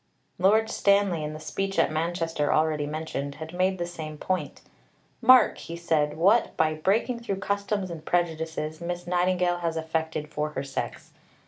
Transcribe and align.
Lord 0.39 0.67
Stanley, 0.71 1.23
in 1.23 1.33
the 1.33 1.39
speech 1.39 1.77
at 1.77 1.91
Manchester 1.91 2.51
already 2.51 2.87
mentioned, 2.87 3.35
had 3.35 3.53
made 3.53 3.77
the 3.77 3.85
same 3.85 4.17
point. 4.17 4.61
"Mark," 5.21 5.59
he 5.59 5.75
said, 5.77 6.17
"what, 6.17 6.57
by 6.57 6.73
breaking 6.73 7.19
through 7.19 7.35
customs 7.35 7.91
and 7.91 8.03
prejudices, 8.03 8.81
Miss 8.81 9.05
Nightingale 9.05 9.57
has 9.59 9.77
effected 9.77 10.27
for 10.27 10.49
her 10.53 10.63
sex. 10.63 11.11